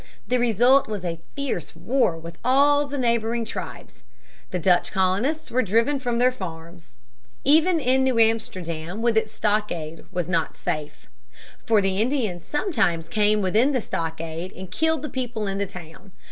[0.27, 4.01] The result was a fierce war with all the neighboring tribes.
[4.49, 6.93] The Dutch colonists were driven from their farms.
[7.43, 11.05] Even New Amsterdam with its stockade was not safe.
[11.63, 16.11] For the Indians sometimes came within the stockade and killed the people in the town.